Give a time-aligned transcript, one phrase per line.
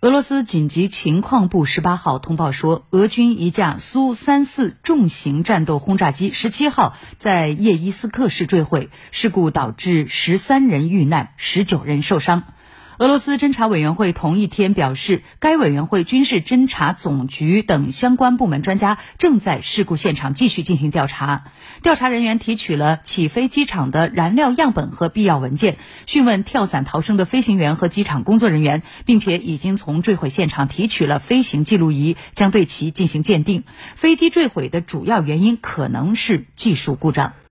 [0.00, 12.44] 俄罗斯紧急情况部十八号通报说，俄军一架苏三四重型战斗轰炸机十七号在叶伊斯克市坠毁，事故导致十三人遇难，十九人受伤。
[12.98, 21.44] 俄罗斯侦查委员会同一天表示，该委员会军事侦察总局等相关部门专家正在事故现场继续进行调查。
[21.84, 33.62] 调查人员提取了起飞机场的燃料样本和必要文件，讯问跳伞逃生的飞行员和机场工作人员，并且已经从坠毁现场提取了飞行记录仪，将对其进行鉴定。
[33.94, 37.34] 飞机坠毁的主要原因可能是技术故障。